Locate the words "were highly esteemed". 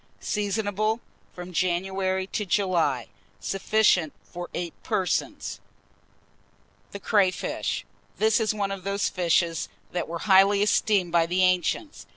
10.07-11.11